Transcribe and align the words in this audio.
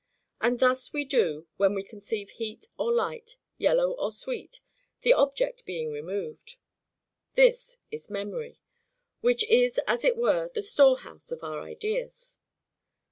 And 0.41 0.57
thus 0.59 0.91
we 0.93 1.05
do, 1.05 1.45
when 1.57 1.75
we 1.75 1.83
conceive 1.83 2.31
heat 2.31 2.65
or 2.75 2.91
light, 2.91 3.37
yellow 3.59 3.91
or 3.91 4.11
sweet,—the 4.11 5.13
object 5.13 5.63
being 5.63 5.91
removed. 5.91 6.55
This 7.35 7.77
is 7.91 8.09
MEMORY, 8.09 8.59
which 9.19 9.43
is 9.43 9.79
as 9.85 10.03
it 10.03 10.17
were 10.17 10.49
the 10.49 10.63
storehouse 10.63 11.31
of 11.31 11.43
our 11.43 11.59
ideas. 11.61 12.39